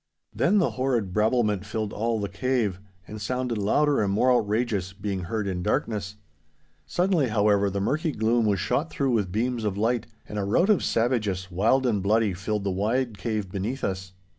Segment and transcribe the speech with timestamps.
[0.33, 5.25] Then the horrid brabblement filled all the cave, and sounded louder and more outrageous, being
[5.25, 6.15] heard in darkness.
[6.87, 10.71] Suddenly, however, the murky gloom was shot through with beams of light, and a rout
[10.71, 14.13] of savages, wild and bloody, filled the wide cave beneath us.